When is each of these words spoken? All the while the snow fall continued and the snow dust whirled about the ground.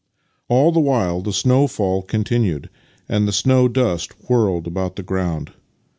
All 0.49 0.71
the 0.71 0.79
while 0.79 1.21
the 1.21 1.31
snow 1.31 1.67
fall 1.67 2.01
continued 2.01 2.71
and 3.07 3.27
the 3.27 3.31
snow 3.31 3.67
dust 3.67 4.13
whirled 4.27 4.65
about 4.65 4.95
the 4.95 5.03
ground. 5.03 5.51